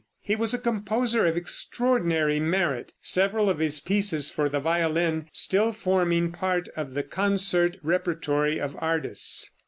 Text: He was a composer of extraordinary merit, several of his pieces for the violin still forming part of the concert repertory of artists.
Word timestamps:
He 0.19 0.35
was 0.35 0.51
a 0.51 0.57
composer 0.57 1.27
of 1.27 1.37
extraordinary 1.37 2.39
merit, 2.39 2.93
several 3.01 3.51
of 3.51 3.59
his 3.59 3.79
pieces 3.79 4.31
for 4.31 4.49
the 4.49 4.59
violin 4.59 5.29
still 5.31 5.71
forming 5.73 6.31
part 6.31 6.67
of 6.69 6.95
the 6.95 7.03
concert 7.03 7.77
repertory 7.83 8.59
of 8.59 8.75
artists. 8.79 9.51